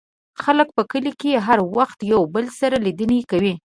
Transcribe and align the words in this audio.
خلک 0.43 0.67
په 0.77 0.83
کلي 0.91 1.11
کې 1.21 1.43
هر 1.47 1.59
وخت 1.77 1.99
یو 2.11 2.21
بل 2.33 2.45
سره 2.59 2.75
لیدنې 2.85 3.19
کوي. 3.31 3.53